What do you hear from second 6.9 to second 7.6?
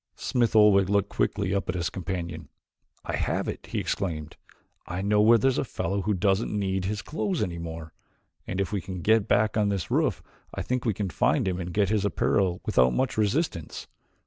clothes